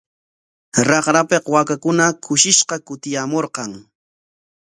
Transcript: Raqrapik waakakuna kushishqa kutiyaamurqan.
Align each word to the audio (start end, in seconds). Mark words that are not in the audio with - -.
Raqrapik 0.87 1.45
waakakuna 1.53 2.05
kushishqa 2.25 2.75
kutiyaamurqan. 2.87 3.71